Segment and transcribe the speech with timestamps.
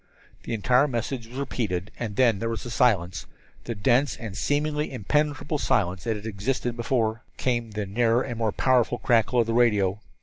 [0.45, 3.27] The entire message was repeated, and then there was silence
[3.65, 7.21] the dense and seemingly impenetrable silence that had existed before.
[7.37, 9.99] Came the nearer and more powerful crackle of the radio.